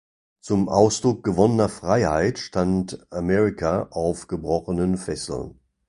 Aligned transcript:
Zum 0.41 0.67
Ausdruck 0.67 1.23
gewonnener 1.23 1.69
Freiheit 1.69 2.39
stand 2.39 3.05
"America" 3.11 3.87
auf 3.91 4.27
gebrochenen 4.27 4.97
Fesseln. 4.97 5.59